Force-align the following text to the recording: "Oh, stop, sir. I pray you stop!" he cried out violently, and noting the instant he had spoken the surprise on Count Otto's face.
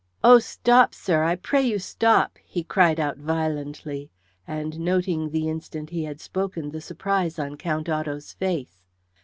"Oh, 0.23 0.39
stop, 0.39 0.95
sir. 0.95 1.21
I 1.21 1.35
pray 1.35 1.61
you 1.61 1.77
stop!" 1.77 2.39
he 2.43 2.63
cried 2.63 2.99
out 2.99 3.17
violently, 3.19 4.09
and 4.47 4.79
noting 4.79 5.29
the 5.29 5.47
instant 5.47 5.91
he 5.91 6.05
had 6.05 6.19
spoken 6.19 6.71
the 6.71 6.81
surprise 6.81 7.37
on 7.37 7.55
Count 7.55 7.87
Otto's 7.87 8.33
face. 8.33 8.81